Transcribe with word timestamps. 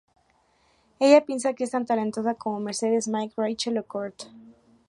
Ella 0.99 1.19
piensa 1.27 1.53
que 1.53 1.63
es 1.63 1.69
tan 1.69 1.85
talentosa 1.85 2.33
como 2.33 2.59
Mercedes, 2.59 3.07
Mike, 3.07 3.35
Rachel 3.37 3.77
o 3.77 3.83
Kurt. 3.85 4.23